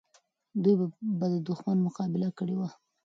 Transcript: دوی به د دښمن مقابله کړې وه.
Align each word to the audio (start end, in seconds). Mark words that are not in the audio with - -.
دوی 0.63 0.75
به 1.19 1.25
د 1.33 1.35
دښمن 1.47 1.77
مقابله 1.87 2.29
کړې 2.37 2.55
وه. 2.59 2.69